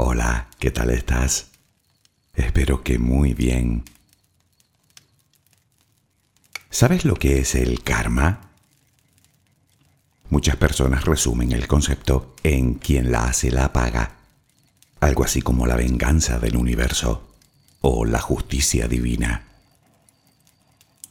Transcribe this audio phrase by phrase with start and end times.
[0.00, 1.48] Hola, ¿qué tal estás?
[2.32, 3.82] Espero que muy bien.
[6.70, 8.52] ¿Sabes lo que es el karma?
[10.30, 14.18] Muchas personas resumen el concepto en quien la hace la paga,
[15.00, 17.34] algo así como la venganza del universo
[17.80, 19.48] o la justicia divina.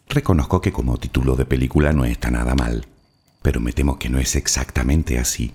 [0.07, 2.87] Reconozco que como título de película no está nada mal,
[3.41, 5.53] pero me temo que no es exactamente así.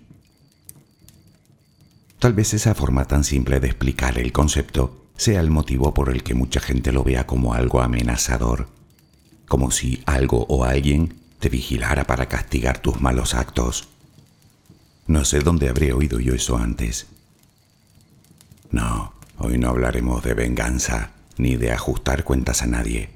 [2.22, 6.22] Tal vez esa forma tan simple de explicar el concepto sea el motivo por el
[6.22, 8.68] que mucha gente lo vea como algo amenazador,
[9.48, 13.88] como si algo o alguien te vigilara para castigar tus malos actos.
[15.08, 17.08] No sé dónde habré oído yo eso antes.
[18.70, 23.10] No, hoy no hablaremos de venganza ni de ajustar cuentas a nadie.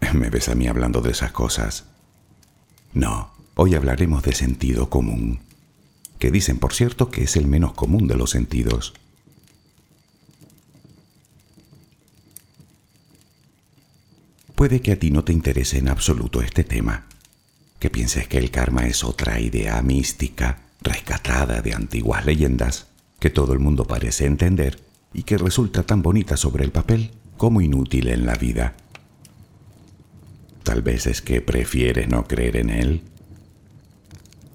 [0.14, 1.86] ¿Me ves a mí hablando de esas cosas?
[2.92, 5.40] No, hoy hablaremos de sentido común
[6.18, 8.94] que dicen por cierto que es el menos común de los sentidos.
[14.54, 17.06] Puede que a ti no te interese en absoluto este tema,
[17.78, 22.88] que pienses que el karma es otra idea mística, rescatada de antiguas leyendas,
[23.20, 24.80] que todo el mundo parece entender
[25.14, 28.74] y que resulta tan bonita sobre el papel como inútil en la vida.
[30.64, 33.02] Tal vez es que prefieres no creer en él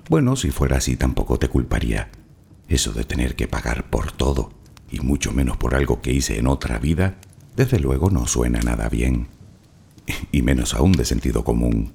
[0.09, 2.09] bueno, si fuera así tampoco te culparía.
[2.67, 4.51] Eso de tener que pagar por todo,
[4.89, 7.17] y mucho menos por algo que hice en otra vida,
[7.55, 9.27] desde luego no suena nada bien.
[10.31, 11.93] Y menos aún de sentido común.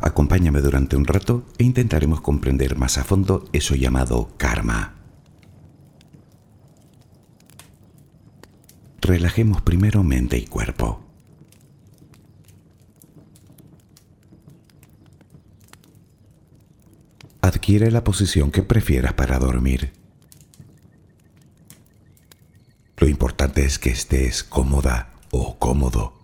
[0.00, 4.94] Acompáñame durante un rato e intentaremos comprender más a fondo eso llamado karma.
[9.00, 11.07] Relajemos primero mente y cuerpo.
[17.48, 19.92] Adquiere la posición que prefieras para dormir.
[22.96, 26.18] Lo importante es que estés cómoda o cómodo.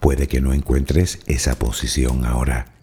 [0.00, 2.74] Puede que no encuentres esa posición ahora.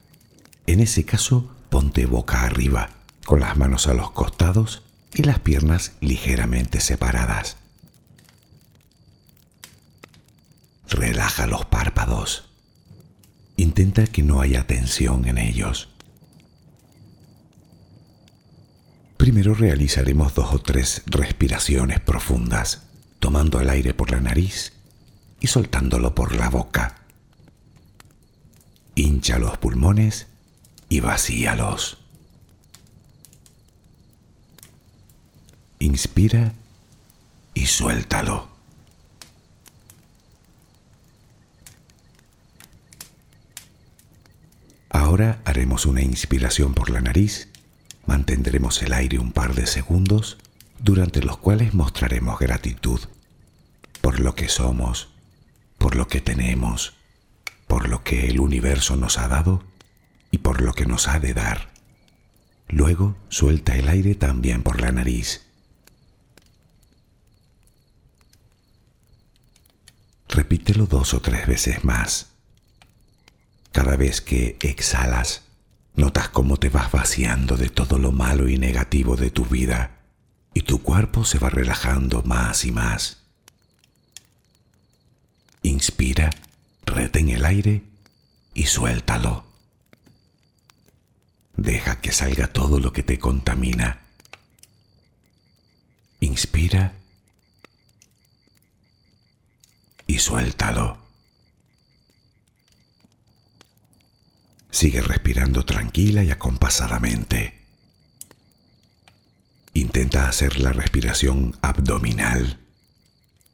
[0.67, 2.91] En ese caso, ponte boca arriba,
[3.25, 7.57] con las manos a los costados y las piernas ligeramente separadas.
[10.89, 12.49] Relaja los párpados.
[13.57, 15.88] Intenta que no haya tensión en ellos.
[19.19, 22.83] Primero realizaremos dos o tres respiraciones profundas,
[23.19, 24.71] tomando el aire por la nariz
[25.41, 27.01] y soltándolo por la boca.
[28.95, 30.27] Hincha los pulmones
[30.87, 31.97] y vacíalos.
[35.79, 36.53] Inspira
[37.53, 38.47] y suéltalo.
[44.89, 47.48] Ahora haremos una inspiración por la nariz
[48.09, 50.39] Mantendremos el aire un par de segundos
[50.79, 52.99] durante los cuales mostraremos gratitud
[54.01, 55.09] por lo que somos,
[55.77, 56.95] por lo que tenemos,
[57.67, 59.63] por lo que el universo nos ha dado
[60.31, 61.69] y por lo que nos ha de dar.
[62.67, 65.45] Luego suelta el aire también por la nariz.
[70.29, 72.31] Repítelo dos o tres veces más.
[73.71, 75.43] Cada vez que exhalas,
[75.99, 79.99] Notas cómo te vas vaciando de todo lo malo y negativo de tu vida
[80.53, 83.17] y tu cuerpo se va relajando más y más.
[85.61, 86.29] Inspira,
[86.85, 87.83] retén el aire
[88.53, 89.43] y suéltalo.
[91.57, 93.99] Deja que salga todo lo que te contamina.
[96.21, 96.93] Inspira
[100.07, 100.98] y suéltalo.
[104.71, 107.59] Sigue respirando tranquila y acompasadamente.
[109.73, 112.59] Intenta hacer la respiración abdominal,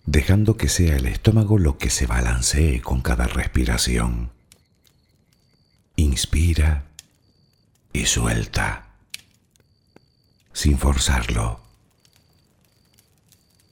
[0.06, 4.32] dejando que sea el estómago lo que se balancee con cada respiración.
[5.96, 6.86] Inspira
[7.94, 8.88] y suelta,
[10.52, 11.62] sin forzarlo.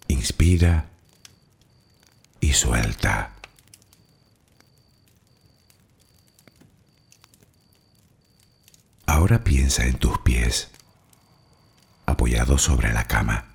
[0.07, 0.89] Inspira
[2.39, 3.32] y suelta.
[9.23, 10.69] Ahora piensa en tus pies,
[12.05, 13.53] apoyados sobre la cama.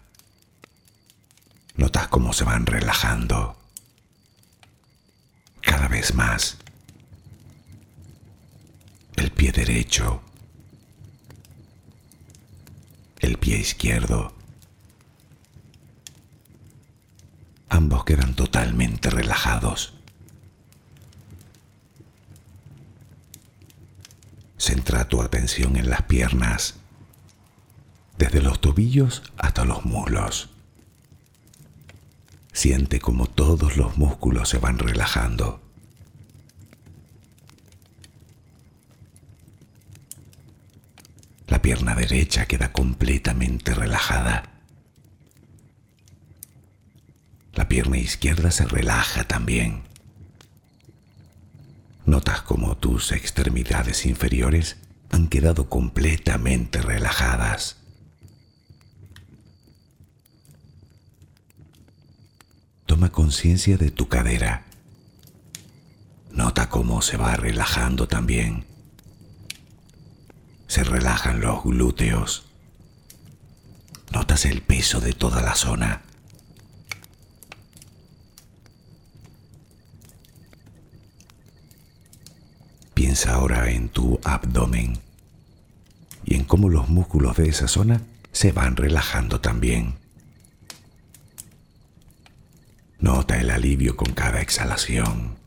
[1.77, 3.55] Notas cómo se van relajando
[5.61, 6.57] cada vez más.
[9.17, 10.23] El pie derecho,
[13.21, 14.35] el pie izquierdo.
[17.69, 19.98] Ambos quedan totalmente relajados.
[24.59, 26.75] Centra tu atención en las piernas,
[28.19, 30.51] desde los tobillos hasta los muslos.
[32.53, 35.63] Siente como todos los músculos se van relajando.
[41.47, 44.43] La pierna derecha queda completamente relajada.
[47.55, 49.88] La pierna izquierda se relaja también.
[52.09, 54.79] Notas como tus extremidades inferiores
[55.11, 57.77] han quedado completamente relajadas.
[62.87, 64.65] Toma conciencia de tu cadera.
[66.31, 68.65] Nota cómo se va relajando también.
[70.67, 72.47] Se relajan los glúteos.
[74.13, 76.08] Notas el peso de toda la zona.
[83.09, 84.99] Piensa ahora en tu abdomen
[86.27, 88.03] y en cómo los músculos de esa zona
[88.33, 89.95] se van relajando también.
[92.99, 95.39] Nota el alivio con cada exhalación.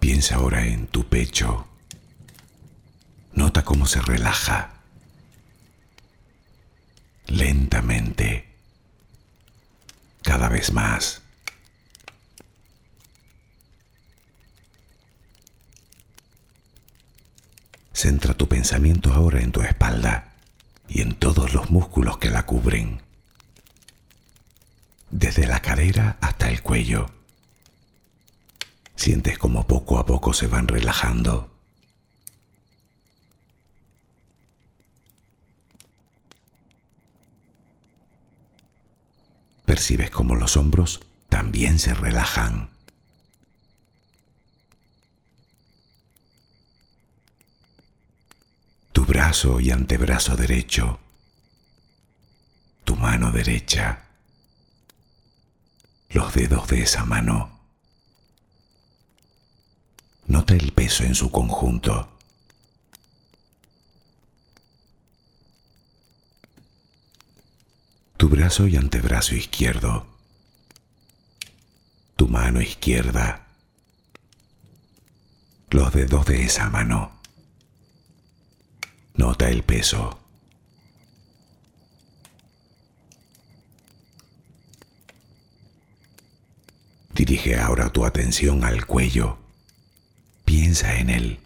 [0.00, 1.68] Piensa ahora en tu pecho.
[3.32, 4.72] Nota cómo se relaja.
[7.28, 8.56] Lentamente.
[10.24, 11.22] Cada vez más.
[17.98, 20.32] Centra tu pensamiento ahora en tu espalda
[20.86, 23.02] y en todos los músculos que la cubren,
[25.10, 27.10] desde la cadera hasta el cuello.
[28.94, 31.50] Sientes como poco a poco se van relajando.
[39.64, 42.77] Percibes como los hombros también se relajan.
[49.08, 51.00] Brazo y antebrazo derecho,
[52.84, 54.04] tu mano derecha,
[56.10, 57.58] los dedos de esa mano.
[60.26, 62.18] Nota el peso en su conjunto.
[68.18, 70.06] Tu brazo y antebrazo izquierdo,
[72.16, 73.46] tu mano izquierda,
[75.70, 77.17] los dedos de esa mano.
[79.18, 80.16] Nota el peso.
[87.12, 89.36] Dirige ahora tu atención al cuello.
[90.44, 91.40] Piensa en él.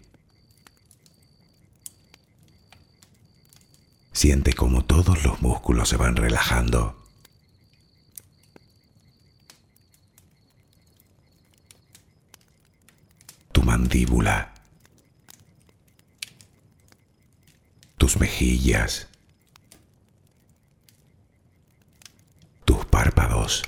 [4.11, 6.95] Siente como todos los músculos se van relajando.
[13.51, 14.53] Tu mandíbula.
[18.03, 19.07] Tus mejillas,
[22.65, 23.63] tus párpados,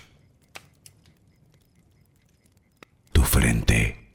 [3.14, 4.12] tu frente.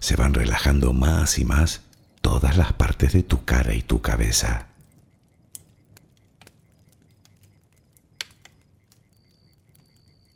[0.00, 1.82] Se van relajando más y más
[2.22, 4.66] todas las partes de tu cara y tu cabeza.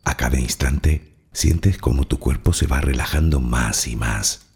[0.04, 4.49] A cada instante sientes como tu cuerpo se va relajando más y más.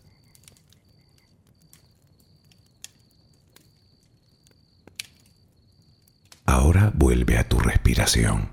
[6.54, 8.48] Ahora vuelve a tu respiración.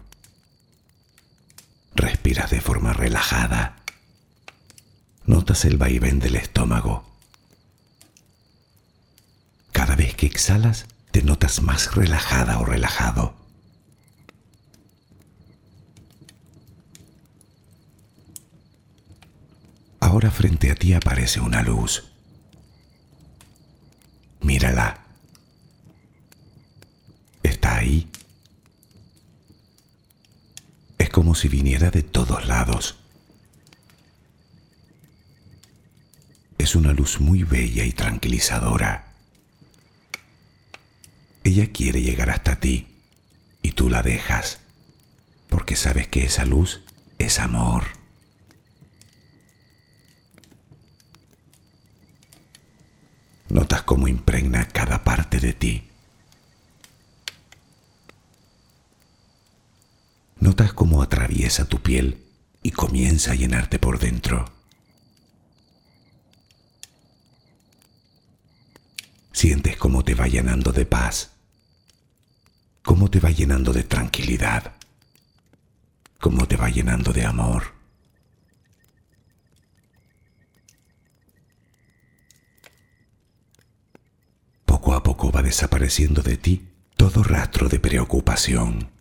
[1.94, 3.76] Respiras de forma relajada.
[5.28, 7.06] Notas el vaivén del estómago.
[9.72, 13.36] Cada vez que exhalas, te notas más relajada o relajado.
[20.00, 22.12] Ahora frente a ti aparece una luz.
[24.42, 25.01] Mírala
[27.66, 28.10] ahí.
[30.98, 32.98] Es como si viniera de todos lados.
[36.58, 39.14] Es una luz muy bella y tranquilizadora.
[41.44, 42.88] Ella quiere llegar hasta ti
[43.64, 44.60] y tú la dejas
[45.52, 46.82] porque sabes que esa luz
[47.18, 47.84] es amor.
[53.50, 55.91] Notas cómo impregna cada parte de ti.
[60.42, 62.18] notas cómo atraviesa tu piel
[62.64, 64.52] y comienza a llenarte por dentro.
[69.32, 71.32] Sientes cómo te va llenando de paz,
[72.82, 74.74] cómo te va llenando de tranquilidad,
[76.20, 77.74] cómo te va llenando de amor.
[84.66, 89.01] Poco a poco va desapareciendo de ti todo rastro de preocupación.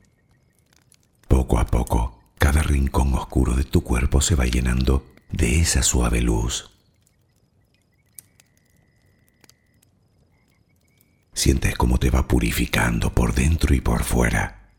[1.30, 6.20] Poco a poco, cada rincón oscuro de tu cuerpo se va llenando de esa suave
[6.20, 6.72] luz.
[11.32, 14.72] Sientes cómo te va purificando por dentro y por fuera.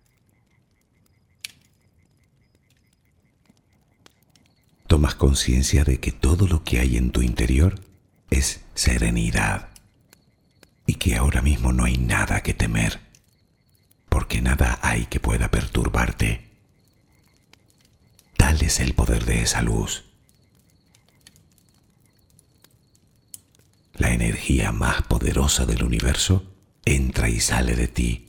[4.87, 7.79] Tomas conciencia de que todo lo que hay en tu interior
[8.29, 9.69] es serenidad
[10.85, 12.99] y que ahora mismo no hay nada que temer,
[14.11, 16.49] porque nada hay que pueda perturbarte.
[18.35, 20.03] Tal es el poder de esa luz.
[23.93, 26.43] La energía más poderosa del universo
[26.83, 28.27] entra y sale de ti,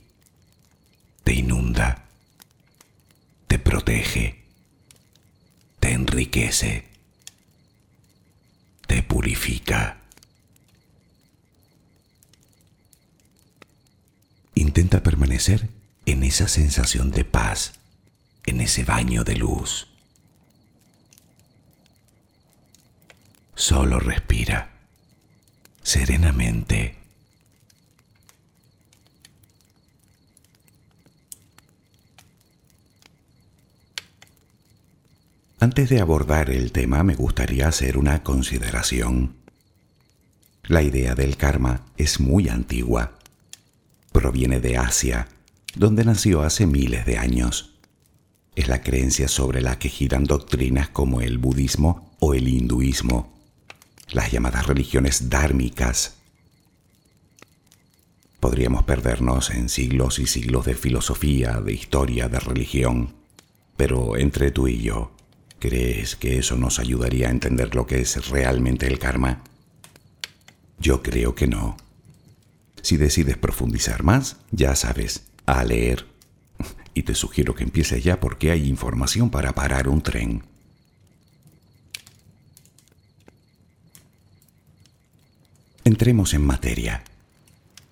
[1.25, 2.05] te inunda,
[3.47, 4.45] te protege,
[5.81, 6.87] te enriquece,
[8.87, 10.02] te purifica.
[14.75, 15.69] Intenta permanecer
[16.07, 17.73] en esa sensación de paz,
[18.43, 19.87] en ese baño de luz.
[23.53, 24.71] Solo respira
[25.83, 26.97] serenamente.
[35.59, 39.35] Antes de abordar el tema me gustaría hacer una consideración.
[40.63, 43.19] La idea del karma es muy antigua
[44.13, 45.27] proviene de Asia,
[45.75, 47.71] donde nació hace miles de años.
[48.55, 53.33] Es la creencia sobre la que giran doctrinas como el budismo o el hinduismo,
[54.11, 56.15] las llamadas religiones dármicas.
[58.39, 63.15] Podríamos perdernos en siglos y siglos de filosofía, de historia, de religión,
[63.75, 65.11] pero entre tú y yo,
[65.59, 69.41] ¿crees que eso nos ayudaría a entender lo que es realmente el karma?
[70.77, 71.77] Yo creo que no.
[72.83, 76.05] Si decides profundizar más, ya sabes, a leer.
[76.93, 80.43] Y te sugiero que empieces ya porque hay información para parar un tren.
[85.85, 87.03] Entremos en materia.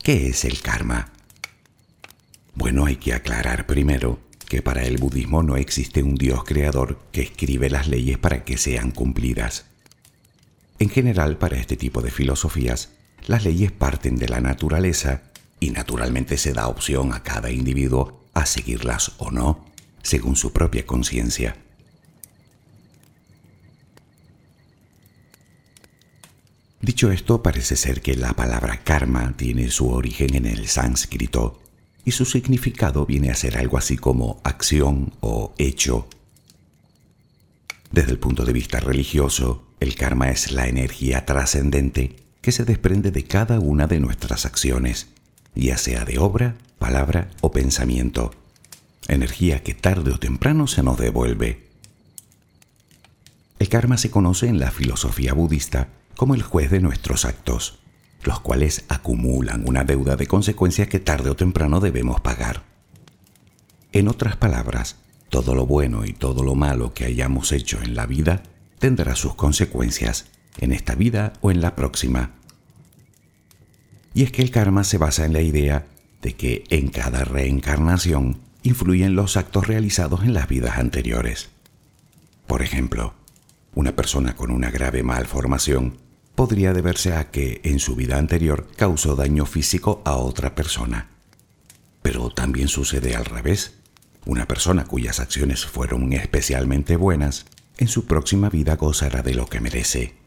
[0.04, 1.14] ¿Qué es el karma?
[2.54, 4.20] Bueno, hay que aclarar primero
[4.50, 8.58] que para el budismo no existe un Dios creador que escribe las leyes para que
[8.58, 9.68] sean cumplidas.
[10.80, 12.90] En general, para este tipo de filosofías,
[13.28, 15.22] las leyes parten de la naturaleza
[15.60, 19.66] y naturalmente se da opción a cada individuo a seguirlas o no,
[20.02, 21.56] según su propia conciencia.
[26.82, 31.62] Dicho esto, parece ser que la palabra karma tiene su origen en el sánscrito
[32.04, 36.08] y su significado viene a ser algo así como acción o hecho.
[37.92, 43.12] Desde el punto de vista religioso, el karma es la energía trascendente que se desprende
[43.12, 45.08] de cada una de nuestras acciones,
[45.56, 48.32] ya sea de obra, palabra o pensamiento,
[49.08, 51.70] energía que tarde o temprano se nos devuelve.
[53.60, 57.80] El karma se conoce en la filosofía budista como el juez de nuestros actos,
[58.24, 62.64] los cuales acumulan una deuda de consecuencias que tarde o temprano debemos pagar.
[63.92, 64.98] En otras palabras,
[65.30, 68.44] todo lo bueno y todo lo malo que hayamos hecho en la vida
[68.80, 70.26] tendrá sus consecuencias
[70.60, 72.32] en esta vida o en la próxima.
[74.14, 75.88] Y es que el karma se basa en la idea
[76.22, 81.50] de que en cada reencarnación influyen los actos realizados en las vidas anteriores.
[82.48, 83.14] Por ejemplo,
[83.74, 85.98] una persona con una grave malformación
[86.36, 91.08] podría deberse a que en su vida anterior causó daño físico a otra persona.
[92.02, 93.76] Pero también sucede al revés.
[94.26, 97.46] Una persona cuyas acciones fueron especialmente buenas,
[97.78, 100.21] en su próxima vida gozará de lo que merece.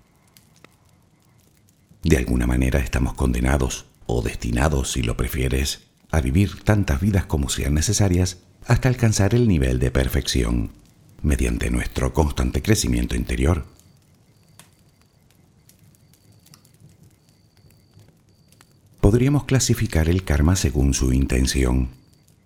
[2.05, 7.49] De alguna manera estamos condenados, o destinados, si lo prefieres, a vivir tantas vidas como
[7.49, 10.71] sean necesarias hasta alcanzar el nivel de perfección,
[11.23, 13.67] mediante nuestro constante crecimiento interior.
[19.01, 21.89] Podríamos clasificar el karma según su intención,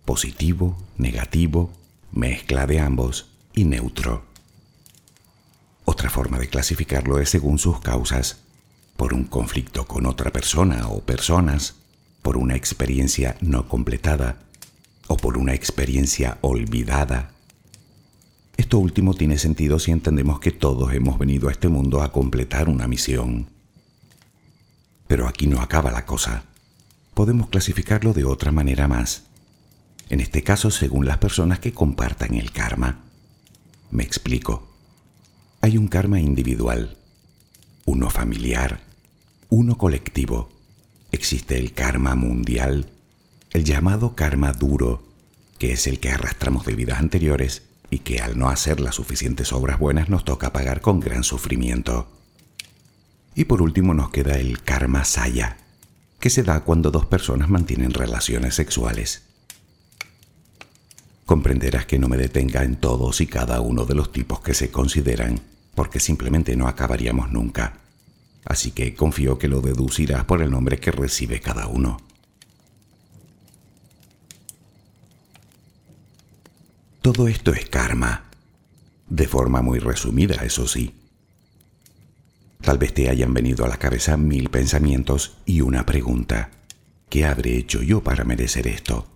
[0.05, 1.73] positivo, negativo,
[2.12, 4.25] mezcla de ambos y neutro.
[5.85, 8.38] Otra forma de clasificarlo es según sus causas,
[8.99, 11.76] por un conflicto con otra persona o personas,
[12.21, 14.40] por una experiencia no completada
[15.07, 17.31] o por una experiencia olvidada.
[18.57, 22.69] Esto último tiene sentido si entendemos que todos hemos venido a este mundo a completar
[22.69, 23.47] una misión.
[25.07, 26.43] Pero aquí no acaba la cosa.
[27.14, 29.26] Podemos clasificarlo de otra manera más.
[30.11, 33.05] En este caso, según las personas que compartan el karma.
[33.93, 34.67] Me explico.
[35.61, 36.97] Hay un karma individual,
[37.85, 38.88] uno familiar,
[39.50, 40.50] uno colectivo
[41.11, 42.90] existe el karma mundial,
[43.52, 45.02] el llamado karma duro,
[45.59, 49.52] que es el que arrastramos de vidas anteriores y que al no hacer las suficientes
[49.55, 52.09] obras buenas nos toca pagar con gran sufrimiento.
[53.35, 55.57] Y por último nos queda el karma saya,
[56.21, 59.23] que se da cuando dos personas mantienen relaciones sexuales.
[61.25, 64.71] Comprenderás que no me detenga en todos y cada uno de los tipos que se
[64.71, 65.40] consideran,
[65.75, 67.88] porque simplemente no acabaríamos nunca.
[68.49, 71.99] Así que confío que lo deducirás por el nombre que recibe cada uno.
[77.02, 78.25] Todo esto es karma.
[79.07, 80.95] De forma muy resumida, eso sí.
[82.62, 86.50] Tal vez te hayan venido a la cabeza mil pensamientos y una pregunta.
[87.11, 89.07] ¿Qué habré hecho yo para merecer esto?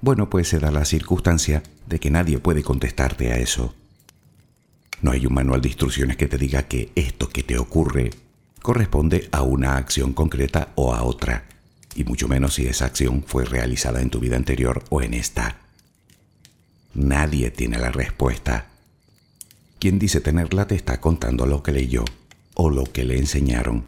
[0.00, 3.72] Bueno, pues se da la circunstancia de que nadie puede contestarte a eso.
[5.04, 8.08] No hay un manual de instrucciones que te diga que esto que te ocurre
[8.62, 11.44] corresponde a una acción concreta o a otra
[11.94, 15.58] y mucho menos si esa acción fue realizada en tu vida anterior o en esta.
[16.94, 18.68] Nadie tiene la respuesta.
[19.78, 22.06] Quien dice tenerla te está contando lo que leyó
[22.54, 23.84] o lo que le enseñaron,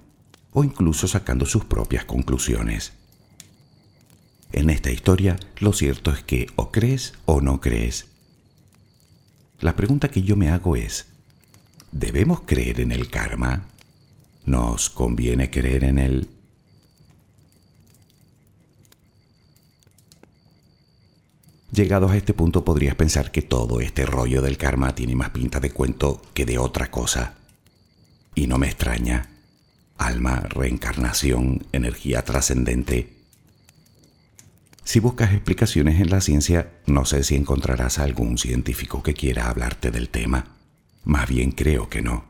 [0.53, 2.93] o incluso sacando sus propias conclusiones.
[4.53, 8.05] En esta historia lo cierto es que o crees o no crees.
[9.61, 11.07] La pregunta que yo me hago es,
[11.91, 13.67] ¿debemos creer en el karma?
[14.45, 16.29] ¿Nos conviene creer en él?
[21.73, 25.59] Llegados a este punto podrías pensar que todo este rollo del karma tiene más pinta
[25.59, 27.35] de cuento que de otra cosa.
[28.35, 29.31] Y no me extraña.
[29.99, 33.16] Alma, reencarnación, energía trascendente.
[34.87, 39.51] Si buscas explicaciones en la ciencia, no sé si encontrarás a algún científico que quiera
[39.51, 40.47] hablarte del tema.
[41.05, 42.25] Más bien creo que no.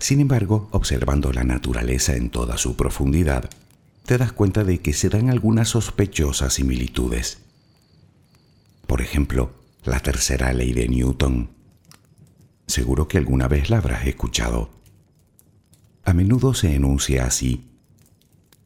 [0.00, 3.48] Sin embargo, observando la naturaleza en toda su profundidad,
[4.06, 7.38] te das cuenta de que se dan algunas sospechosas similitudes.
[8.88, 9.52] Por ejemplo,
[9.84, 11.50] la tercera ley de Newton.
[12.66, 14.70] Seguro que alguna vez la habrás escuchado.
[16.04, 17.70] A menudo se enuncia así.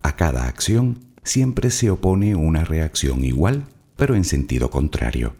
[0.00, 5.34] A cada acción siempre se opone una reacción igual, pero en sentido contrario.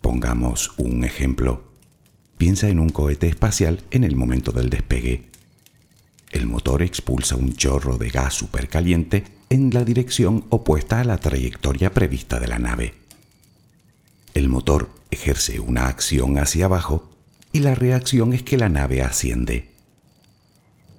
[0.00, 1.64] Pongamos un ejemplo.
[2.36, 5.24] Piensa en un cohete espacial en el momento del despegue.
[6.30, 11.92] El motor expulsa un chorro de gas supercaliente en la dirección opuesta a la trayectoria
[11.92, 12.94] prevista de la nave.
[14.34, 17.10] El motor ejerce una acción hacia abajo
[17.52, 19.70] y la reacción es que la nave asciende.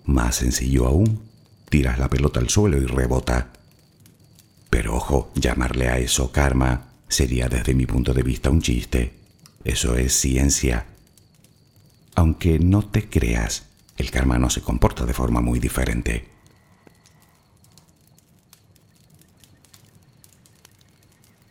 [0.04, 1.29] Más sencillo aún,
[1.70, 3.52] tiras la pelota al suelo y rebota.
[4.70, 9.14] Pero ojo, llamarle a eso karma sería desde mi punto de vista un chiste.
[9.64, 10.86] Eso es ciencia.
[12.16, 13.66] Aunque no te creas,
[13.98, 16.28] el karma no se comporta de forma muy diferente.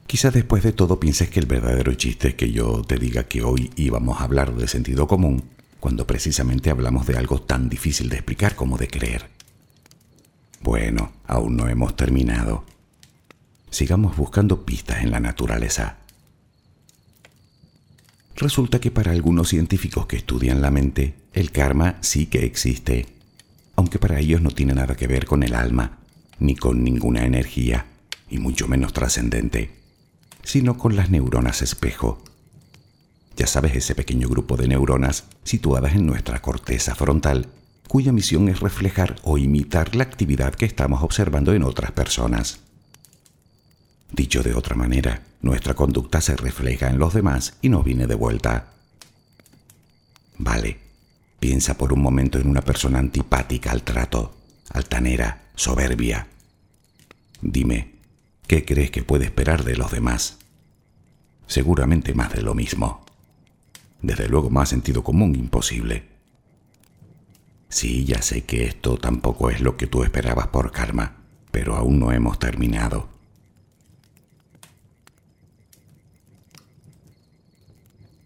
[0.06, 3.42] Quizás después de todo pienses que el verdadero chiste es que yo te diga que
[3.42, 5.44] hoy íbamos a hablar de sentido común
[5.80, 9.37] cuando precisamente hablamos de algo tan difícil de explicar como de creer.
[10.60, 12.64] Bueno, aún no hemos terminado.
[13.70, 15.98] Sigamos buscando pistas en la naturaleza.
[18.36, 23.06] Resulta que para algunos científicos que estudian la mente, el karma sí que existe,
[23.76, 25.98] aunque para ellos no tiene nada que ver con el alma,
[26.38, 27.86] ni con ninguna energía,
[28.30, 29.70] y mucho menos trascendente,
[30.44, 32.22] sino con las neuronas espejo.
[33.36, 37.48] Ya sabes ese pequeño grupo de neuronas situadas en nuestra corteza frontal,
[37.88, 42.60] cuya misión es reflejar o imitar la actividad que estamos observando en otras personas.
[44.12, 48.14] Dicho de otra manera, nuestra conducta se refleja en los demás y nos viene de
[48.14, 48.72] vuelta.
[50.36, 50.78] Vale,
[51.40, 54.36] piensa por un momento en una persona antipática al trato,
[54.70, 56.28] altanera, soberbia.
[57.40, 57.94] Dime,
[58.46, 60.38] ¿qué crees que puede esperar de los demás?
[61.46, 63.06] Seguramente más de lo mismo.
[64.02, 66.17] Desde luego más sentido común imposible.
[67.68, 71.16] Sí, ya sé que esto tampoco es lo que tú esperabas por karma,
[71.50, 73.18] pero aún no hemos terminado.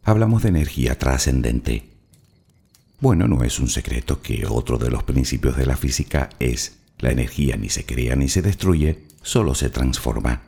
[0.04, 1.88] hablamos de energía trascendente.
[3.00, 7.10] Bueno, no es un secreto que otro de los principios de la física es la
[7.10, 10.42] energía ni se crea ni se destruye, solo se transforma.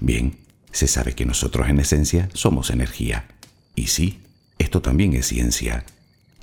[0.00, 0.36] Bien,
[0.72, 3.28] se sabe que nosotros en esencia somos energía.
[3.74, 4.20] Y sí,
[4.58, 5.84] esto también es ciencia.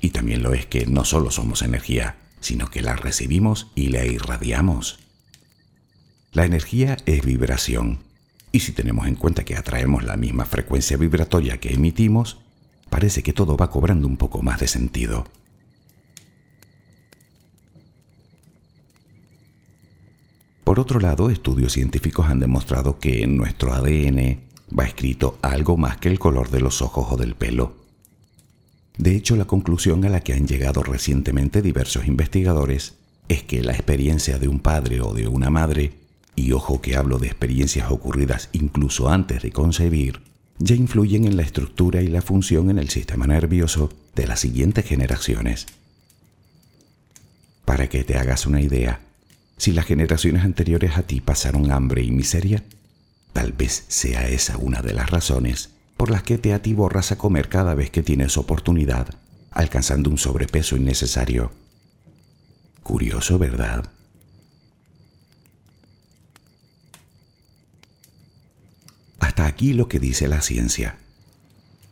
[0.06, 4.04] Y también lo es que no solo somos energía, sino que la recibimos y la
[4.04, 5.00] irradiamos.
[6.30, 7.98] La energía es vibración,
[8.52, 12.38] y si tenemos en cuenta que atraemos la misma frecuencia vibratoria que emitimos,
[12.88, 15.26] parece que todo va cobrando un poco más de sentido.
[20.62, 24.38] Por otro lado, estudios científicos han demostrado que en nuestro ADN
[24.78, 27.85] va escrito algo más que el color de los ojos o del pelo.
[28.98, 32.94] De hecho, la conclusión a la que han llegado recientemente diversos investigadores
[33.28, 35.92] es que la experiencia de un padre o de una madre,
[36.34, 40.20] y ojo que hablo de experiencias ocurridas incluso antes de concebir,
[40.58, 44.86] ya influyen en la estructura y la función en el sistema nervioso de las siguientes
[44.86, 45.66] generaciones.
[47.64, 49.00] Para que te hagas una idea,
[49.58, 52.62] si las generaciones anteriores a ti pasaron hambre y miseria,
[53.32, 57.48] tal vez sea esa una de las razones por las que te atiborras a comer
[57.48, 59.14] cada vez que tienes oportunidad,
[59.50, 61.52] alcanzando un sobrepeso innecesario.
[62.82, 63.90] Curioso, ¿verdad?
[69.18, 70.98] Hasta aquí lo que dice la ciencia.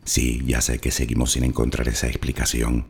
[0.03, 2.87] Sí, ya sé que seguimos sin encontrar esa explicación.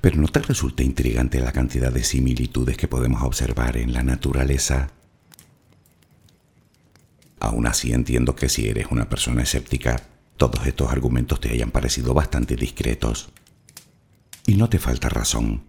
[0.00, 4.92] Pero ¿no te resulta intrigante la cantidad de similitudes que podemos observar en la naturaleza?
[7.40, 10.02] Aún así entiendo que si eres una persona escéptica,
[10.40, 13.28] todos estos argumentos te hayan parecido bastante discretos.
[14.46, 15.64] Y no te falta razón.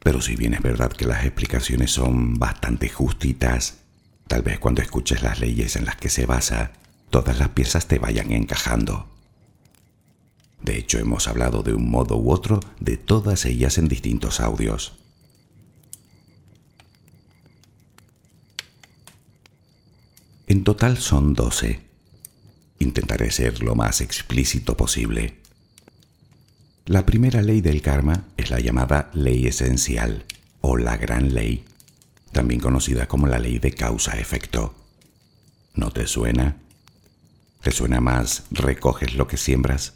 [0.00, 3.78] Pero si bien es verdad que las explicaciones son bastante justitas,
[4.26, 6.72] tal vez cuando escuches las leyes en las que se basa,
[7.08, 9.08] todas las piezas te vayan encajando.
[10.60, 14.98] De hecho, hemos hablado de un modo u otro de todas ellas en distintos audios.
[20.46, 21.87] En total son 12.
[22.78, 25.36] Intentaré ser lo más explícito posible.
[26.86, 30.24] La primera ley del karma es la llamada ley esencial
[30.60, 31.64] o la gran ley,
[32.32, 34.74] también conocida como la ley de causa-efecto.
[35.74, 36.56] ¿No te suena?
[37.62, 39.94] ¿Te suena más recoges lo que siembras?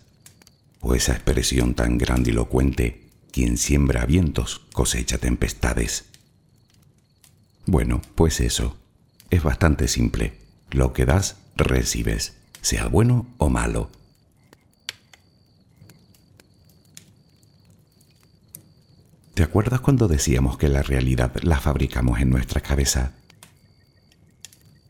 [0.81, 6.07] ¿O esa expresión tan grandilocuente, quien siembra vientos cosecha tempestades?
[7.65, 8.77] Bueno, pues eso,
[9.31, 10.35] es bastante simple.
[10.71, 13.91] Lo que das, recibes, sea bueno o malo.
[19.35, 23.13] ¿Te acuerdas cuando decíamos que la realidad la fabricamos en nuestra cabeza?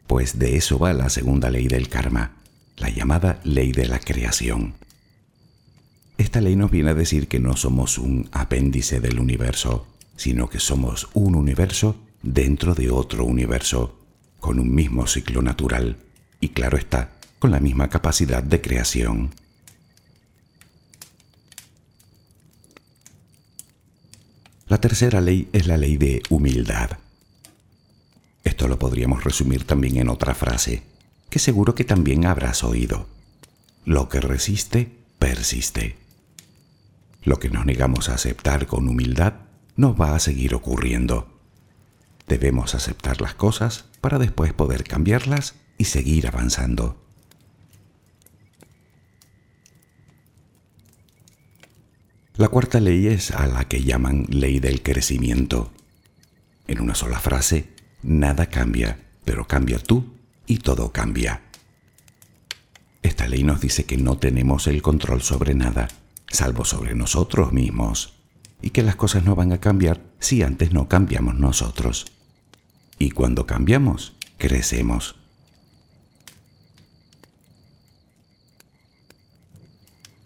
[0.06, 2.36] Pues de eso va la segunda ley del karma
[2.76, 4.74] la llamada ley de la creación.
[6.18, 10.60] Esta ley nos viene a decir que no somos un apéndice del universo, sino que
[10.60, 13.98] somos un universo dentro de otro universo,
[14.40, 15.96] con un mismo ciclo natural
[16.40, 19.34] y claro está, con la misma capacidad de creación.
[24.68, 26.98] La tercera ley es la ley de humildad.
[28.44, 30.84] Esto lo podríamos resumir también en otra frase
[31.30, 33.08] que seguro que también habrás oído.
[33.84, 35.96] Lo que resiste, persiste.
[37.24, 39.32] Lo que nos negamos a aceptar con humildad
[39.74, 41.40] nos va a seguir ocurriendo.
[42.28, 47.01] Debemos aceptar las cosas para después poder cambiarlas y seguir avanzando.
[52.36, 55.70] La cuarta ley es a la que llaman ley del crecimiento.
[56.66, 57.68] En una sola frase,
[58.02, 60.14] nada cambia, pero cambia tú
[60.46, 61.42] y todo cambia.
[63.02, 65.88] Esta ley nos dice que no tenemos el control sobre nada,
[66.26, 68.14] salvo sobre nosotros mismos,
[68.62, 72.06] y que las cosas no van a cambiar si antes no cambiamos nosotros.
[72.98, 75.16] Y cuando cambiamos, crecemos.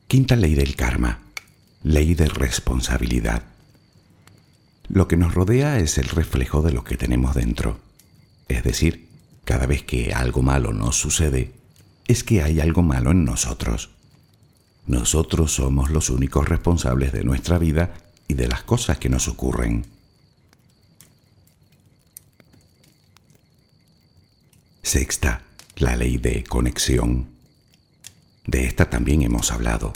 [0.07, 1.26] Quinta ley del karma,
[1.87, 3.45] ley de responsabilidad.
[4.89, 7.79] Lo que nos rodea es el reflejo de lo que tenemos dentro,
[8.49, 9.09] es decir,
[9.45, 11.53] cada vez que algo malo nos sucede,
[12.09, 13.91] es que hay algo malo en nosotros.
[14.89, 17.95] Nosotros somos los únicos responsables de nuestra vida
[18.27, 19.87] y de las cosas que nos ocurren.
[24.83, 25.43] Sexta,
[25.77, 27.29] la ley de conexión.
[28.45, 29.93] De esta también hemos hablado.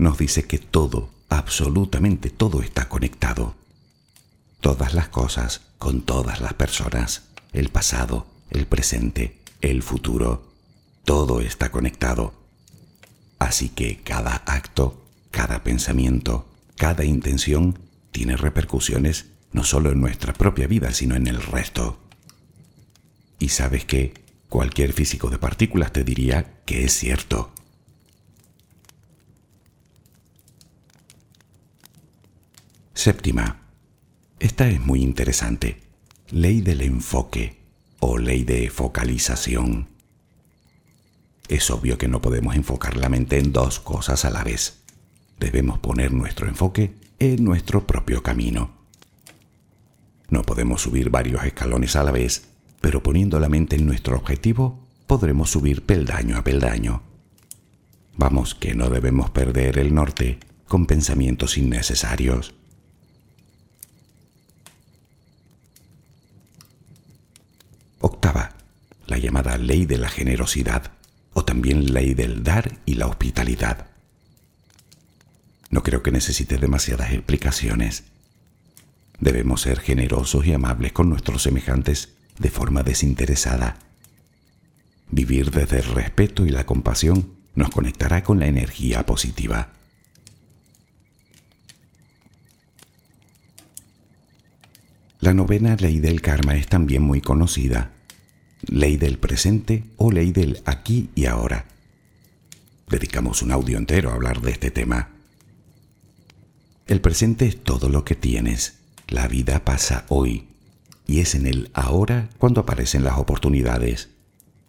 [0.00, 3.54] Nos dice que todo, absolutamente todo está conectado.
[4.62, 10.54] Todas las cosas con todas las personas, el pasado, el presente, el futuro,
[11.04, 12.32] todo está conectado.
[13.38, 17.78] Así que cada acto, cada pensamiento, cada intención
[18.10, 21.98] tiene repercusiones no solo en nuestra propia vida, sino en el resto.
[23.38, 24.14] Y sabes que
[24.48, 27.52] cualquier físico de partículas te diría que es cierto.
[33.00, 33.62] Séptima.
[34.40, 35.80] Esta es muy interesante.
[36.28, 37.56] Ley del enfoque
[37.98, 39.88] o ley de focalización.
[41.48, 44.82] Es obvio que no podemos enfocar la mente en dos cosas a la vez.
[45.38, 48.70] Debemos poner nuestro enfoque en nuestro propio camino.
[50.28, 52.48] No podemos subir varios escalones a la vez,
[52.82, 57.02] pero poniendo la mente en nuestro objetivo, podremos subir peldaño a peldaño.
[58.18, 62.59] Vamos, que no debemos perder el norte con pensamientos innecesarios.
[68.00, 68.56] Octava,
[69.06, 70.92] la llamada ley de la generosidad
[71.34, 73.88] o también ley del dar y la hospitalidad.
[75.68, 78.04] No creo que necesite demasiadas explicaciones.
[79.20, 83.76] Debemos ser generosos y amables con nuestros semejantes de forma desinteresada.
[85.10, 89.72] Vivir desde el respeto y la compasión nos conectará con la energía positiva.
[95.20, 97.92] La novena ley del karma es también muy conocida,
[98.62, 101.66] ley del presente o ley del aquí y ahora.
[102.88, 105.10] Dedicamos un audio entero a hablar de este tema.
[106.86, 108.78] El presente es todo lo que tienes.
[109.08, 110.48] La vida pasa hoy
[111.06, 114.08] y es en el ahora cuando aparecen las oportunidades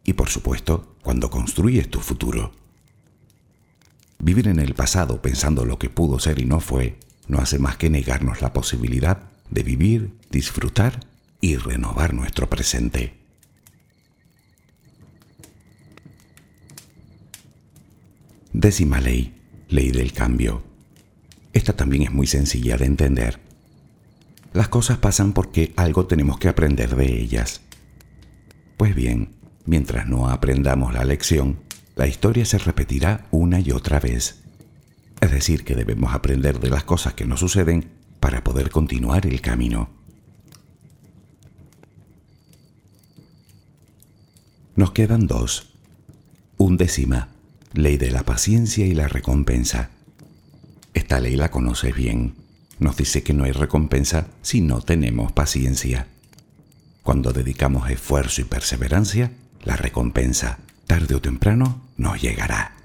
[0.04, 2.52] y por supuesto cuando construyes tu futuro.
[4.20, 7.78] Vivir en el pasado pensando lo que pudo ser y no fue no hace más
[7.78, 11.06] que negarnos la posibilidad de vivir, disfrutar
[11.42, 13.14] y renovar nuestro presente.
[18.54, 19.36] Décima ley,
[19.70, 20.64] ley del cambio.
[21.54, 23.40] Esta también es muy sencilla de entender.
[24.54, 27.62] Las cosas pasan porque algo tenemos que aprender de ellas.
[28.78, 31.60] Pues bien, mientras no aprendamos la lección,
[31.96, 34.44] la historia se repetirá una y otra vez.
[35.22, 39.40] Es decir, que debemos aprender de las cosas que nos suceden para poder continuar el
[39.40, 40.01] camino.
[44.76, 45.74] Nos quedan dos.
[46.58, 47.28] Undécima,
[47.74, 49.90] ley de la paciencia y la recompensa.
[50.94, 52.36] Esta ley la conoces bien.
[52.80, 56.08] Nos dice que no hay recompensa si no tenemos paciencia.
[57.04, 59.32] Cuando dedicamos esfuerzo y perseverancia,
[59.64, 62.76] la recompensa, tarde o temprano, nos llegará.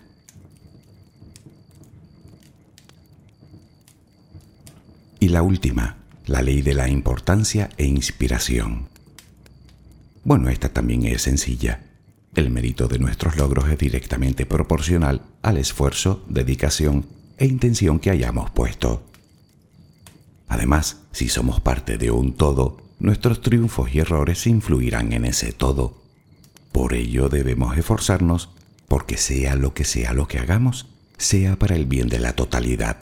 [5.21, 5.97] Y la última,
[6.27, 8.89] la ley de la importancia e inspiración.
[10.27, 11.85] Bueno, esta también es sencilla.
[12.35, 17.07] El mérito de nuestros logros es directamente proporcional al esfuerzo, dedicación
[17.39, 19.05] e intención que hayamos puesto.
[20.49, 26.03] Además, si somos parte de un todo, nuestros triunfos y errores influirán en ese todo.
[26.73, 28.49] Por ello debemos esforzarnos
[28.89, 32.97] porque sea lo que sea lo que hagamos, sea para el bien de la totalidad.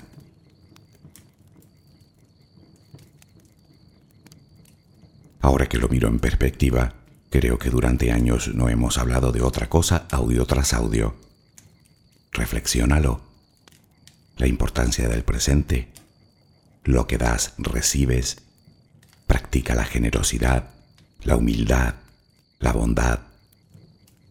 [5.40, 6.96] Ahora que lo miro en perspectiva,
[7.34, 11.16] creo que durante años no hemos hablado de otra cosa audio tras audio.
[12.30, 13.22] Reflexiónalo
[14.36, 15.88] la importancia del presente.
[16.84, 18.36] Lo que das, recibes.
[19.26, 20.70] Practica la generosidad,
[21.24, 21.94] la humildad,
[22.60, 23.18] la bondad.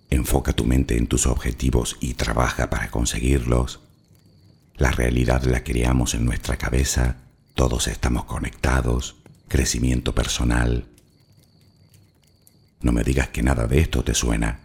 [0.10, 3.82] Enfoca tu mente en tus objetivos y trabaja para conseguirlos.
[4.78, 7.18] La realidad la creamos en nuestra cabeza,
[7.54, 9.18] todos estamos conectados,
[9.50, 10.93] crecimiento personal.
[12.84, 14.60] No me digas que nada de esto te suena.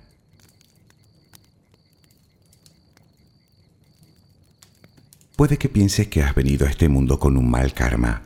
[5.36, 8.24] Puede que pienses que has venido a este mundo con un mal karma.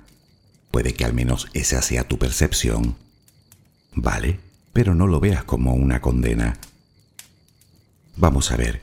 [0.71, 2.97] Puede que al menos esa sea tu percepción.
[3.95, 4.41] Vale,
[4.73, 6.57] pero no lo veas como una condena.
[8.17, 8.81] Vamos a ver,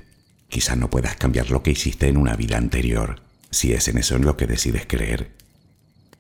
[0.48, 4.16] quizá no puedas cambiar lo que hiciste en una vida anterior, si es en eso
[4.16, 5.32] en lo que decides creer.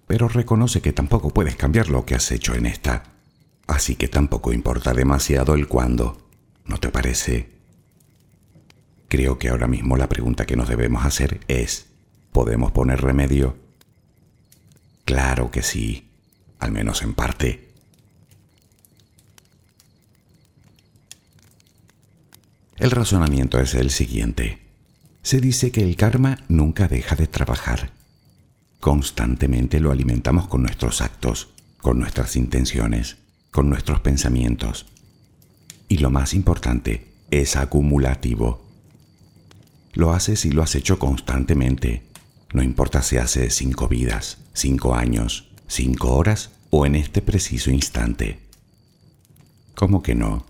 [0.07, 3.18] Pero reconoce que tampoco puedes cambiar lo que has hecho en esta.
[3.69, 6.17] Así que tampoco importa demasiado el cuándo.
[6.65, 7.49] ¿No te parece?
[9.07, 11.85] Creo que ahora mismo la pregunta que nos debemos hacer es,
[12.31, 13.57] ¿Podemos poner remedio?
[15.05, 16.09] Claro que sí,
[16.59, 17.69] al menos en parte.
[22.77, 24.59] El razonamiento es el siguiente.
[25.21, 27.91] Se dice que el karma nunca deja de trabajar.
[28.79, 31.49] Constantemente lo alimentamos con nuestros actos,
[31.81, 33.17] con nuestras intenciones,
[33.51, 34.85] con nuestros pensamientos.
[35.87, 38.65] Y lo más importante, es acumulativo.
[39.93, 42.03] Lo haces y lo has hecho constantemente,
[42.53, 48.39] no importa si hace cinco vidas, cinco años, cinco horas o en este preciso instante.
[49.75, 50.45] ¿Cómo que no?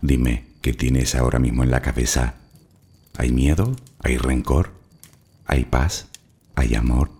[0.00, 2.34] Dime, ¿qué tienes ahora mismo en la cabeza?
[3.16, 3.74] ¿Hay miedo?
[4.00, 4.72] ¿Hay rencor?
[5.46, 6.08] ¿Hay paz?
[6.54, 7.15] ¿Hay amor?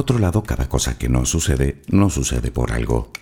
[0.00, 3.12] Por otro lado, cada cosa que no sucede, no sucede por algo.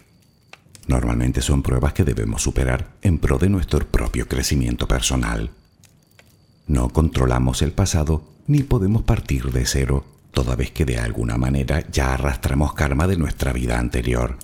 [0.86, 5.50] Normalmente son pruebas que debemos superar en pro de nuestro propio crecimiento personal.
[6.68, 10.04] No controlamos el pasado ni podemos partir de cero.
[10.30, 14.36] toda vez que de alguna manera ya arrastramos karma de nuestra vida anterior.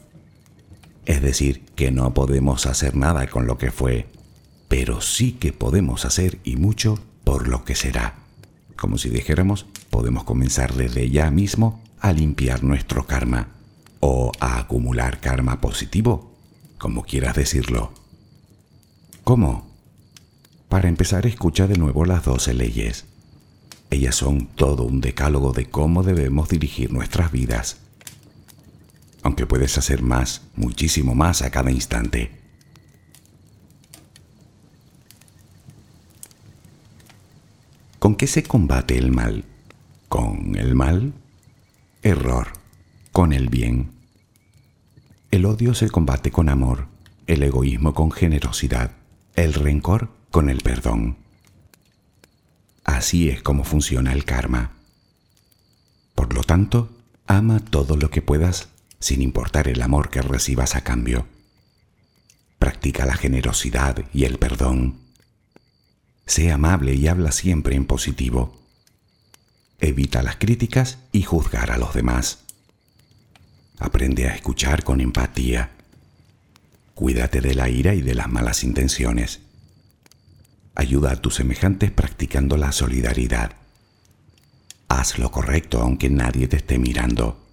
[1.07, 4.09] Es decir, que no podemos hacer nada con lo que fue,
[4.67, 8.17] pero sí que podemos hacer y mucho por lo que será.
[8.75, 13.49] Como si dijéramos, podemos comenzar desde ya mismo a limpiar nuestro karma
[14.01, 16.35] o a acumular karma positivo,
[16.79, 17.93] como quieras decirlo.
[19.25, 19.71] ¿Cómo?
[20.69, 23.07] Para empezar, escucha de nuevo las doce leyes.
[23.91, 27.79] Ellas son todo un decálogo de cómo debemos dirigir nuestras vidas.
[29.23, 32.31] Aunque puedes hacer más, muchísimo más a cada instante.
[37.99, 39.47] ¿Con qué se combate el mal?
[40.11, 41.15] ¿Con el mal?
[42.07, 42.49] Error.
[43.13, 43.93] Con el bien.
[45.31, 46.87] El odio se combate con amor,
[47.27, 48.91] el egoísmo con generosidad,
[49.37, 51.17] el rencor con el perdón.
[52.85, 54.73] Así es como funciona el karma.
[56.15, 56.91] Por lo tanto,
[57.27, 61.27] ama todo lo que puedas sin importar el amor que recibas a cambio.
[62.59, 64.99] Practica la generosidad y el perdón.
[66.27, 68.61] Sé amable y habla siempre en positivo.
[69.81, 72.45] Evita las críticas y juzgar a los demás.
[73.79, 75.71] Aprende a escuchar con empatía.
[76.95, 79.41] Cuídate de la ira y de las malas intenciones.
[80.75, 83.53] Ayuda a tus semejantes practicando la solidaridad.
[84.89, 87.45] Haz lo correcto aunque nadie te esté mirando.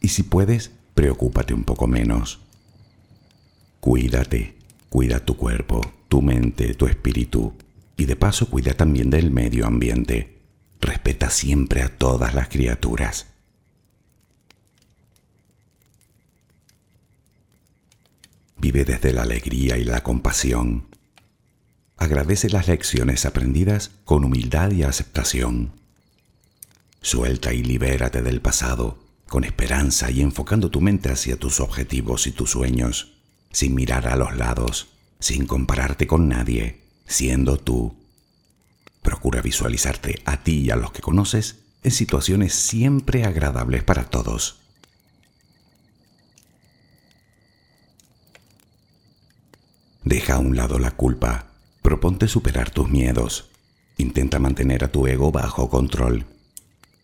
[0.00, 2.40] Y si puedes, preocúpate un poco menos.
[3.80, 4.56] Cuídate,
[4.88, 7.54] cuida tu cuerpo, tu mente, tu espíritu
[7.96, 10.39] y de paso cuida también del medio ambiente.
[10.80, 13.26] Respeta siempre a todas las criaturas.
[18.56, 20.90] Vive desde la alegría y la compasión
[22.00, 25.72] agradece las lecciones aprendidas con humildad y aceptación.
[27.02, 32.32] Suelta y libérate del pasado con esperanza y enfocando tu mente hacia tus objetivos y
[32.32, 33.12] tus sueños,
[33.52, 34.88] sin mirar a los lados,
[35.20, 37.94] sin compararte con nadie, siendo tú.
[39.02, 44.60] Procura visualizarte a ti y a los que conoces en situaciones siempre agradables para todos.
[50.04, 51.50] Deja a un lado la culpa
[51.82, 53.50] Proponte superar tus miedos.
[53.96, 56.26] Intenta mantener a tu ego bajo control.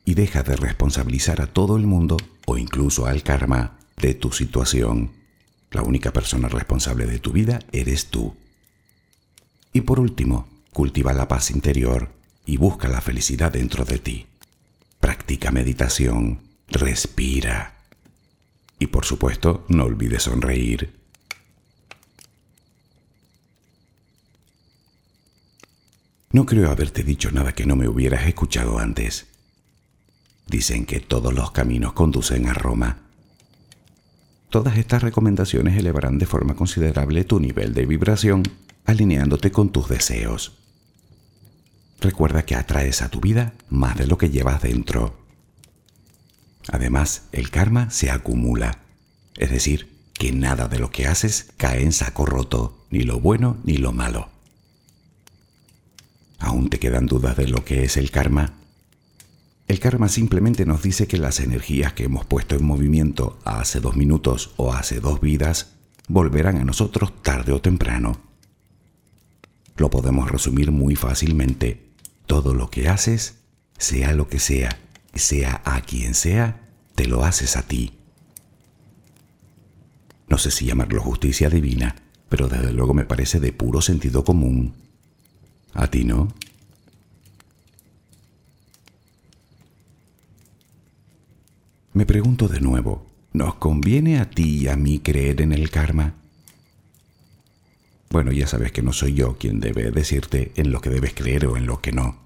[0.05, 5.13] Y deja de responsabilizar a todo el mundo o incluso al karma de tu situación.
[5.71, 8.37] La única persona responsable de tu vida eres tú.
[9.73, 12.11] Y por último, cultiva la paz interior
[12.45, 14.27] y busca la felicidad dentro de ti.
[15.01, 17.79] Practica meditación, respira.
[18.79, 20.93] Y por supuesto, no olvides sonreír.
[26.31, 29.29] No creo haberte dicho nada que no me hubieras escuchado antes.
[30.47, 32.99] Dicen que todos los caminos conducen a Roma.
[34.51, 38.43] Todas estas recomendaciones elevarán de forma considerable tu nivel de vibración,
[38.85, 40.66] alineándote con tus deseos.
[42.01, 45.17] Recuerda que atraes a tu vida más de lo que llevas dentro.
[46.69, 48.79] Además, el karma se acumula,
[49.37, 53.59] es decir, que nada de lo que haces cae en saco roto, ni lo bueno
[53.65, 54.31] ni lo malo.
[56.39, 58.55] ¿Aún te quedan dudas de lo que es el karma?
[59.69, 63.97] El karma simplemente nos dice que las energías que hemos puesto en movimiento hace dos
[63.97, 65.73] minutos o hace dos vidas
[66.09, 68.21] volverán a nosotros tarde o temprano.
[69.77, 71.86] Lo podemos resumir muy fácilmente.
[72.27, 73.39] Todo lo que haces,
[73.79, 74.79] sea lo que sea,
[75.15, 77.93] sea a quien sea, te lo haces a ti.
[80.29, 81.95] No sé si llamarlo justicia divina,
[82.29, 84.75] pero desde luego me parece de puro sentido común.
[85.73, 86.33] ¿A ti no?
[91.93, 96.15] Me pregunto de nuevo, ¿nos conviene a ti y a mí creer en el karma?
[98.11, 101.47] Bueno, ya sabes que no soy yo quien debe decirte en lo que debes creer
[101.47, 102.19] o en lo que no.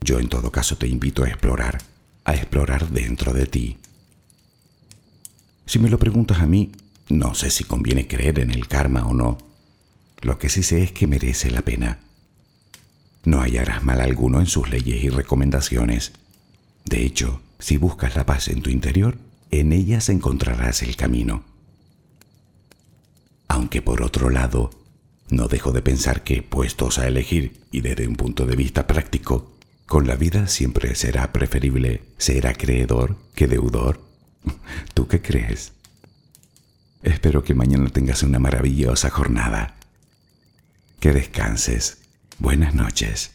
[0.00, 1.82] Yo en todo caso te invito a explorar,
[2.24, 3.78] a explorar dentro de ti.
[5.66, 6.72] Si me lo preguntas a mí,
[7.08, 9.38] no sé si conviene creer en el karma o no.
[10.20, 12.00] Lo que sí sé es que merece la pena
[13.24, 16.12] no hallarás mal alguno en sus leyes y recomendaciones.
[16.84, 19.18] De hecho, si buscas la paz en tu interior,
[19.50, 21.44] en ellas encontrarás el camino.
[23.48, 24.70] Aunque por otro lado,
[25.32, 29.52] no dejo de pensar que, puestos a elegir y desde un punto de vista práctico,
[29.86, 34.00] con la vida siempre será preferible ser acreedor que deudor.
[34.94, 35.72] ¿Tú qué crees?
[37.02, 39.76] Espero que mañana tengas una maravillosa jornada.
[41.00, 41.98] Que descanses.
[42.38, 43.32] Buenas noches.